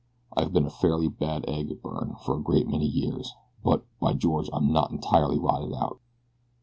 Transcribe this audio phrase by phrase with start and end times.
[0.35, 4.49] I've been a fairly bad egg, Byrne, for a great many years; but, by George!
[4.51, 5.91] I'm not entirely rotten yet."